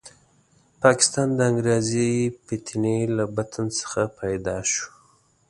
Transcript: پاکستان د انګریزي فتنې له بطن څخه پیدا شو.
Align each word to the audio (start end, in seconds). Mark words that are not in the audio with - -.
پاکستان 0.81 1.27
د 1.35 1.39
انګریزي 1.49 2.11
فتنې 2.45 2.97
له 3.17 3.25
بطن 3.35 3.65
څخه 3.79 4.01
پیدا 4.19 4.57
شو. 4.71 4.87